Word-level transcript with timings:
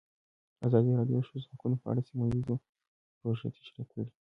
ازادي 0.67 0.91
راډیو 0.99 1.17
د 1.19 1.21
د 1.23 1.27
ښځو 1.27 1.47
حقونه 1.51 1.75
په 1.81 1.87
اړه 1.91 2.01
سیمه 2.09 2.23
ییزې 2.29 2.55
پروژې 3.19 3.47
تشریح 3.57 3.87
کړې. 3.91 4.05